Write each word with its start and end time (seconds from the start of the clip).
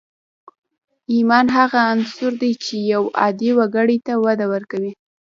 ايمان 1.13 1.45
هغه 1.57 1.79
عنصر 1.91 2.31
دی 2.41 2.51
چې 2.63 2.75
يو 2.93 3.03
عادي 3.19 3.49
وګړي 3.57 3.97
ته 4.05 4.13
وده 4.25 4.45
ورکوي. 4.53 4.91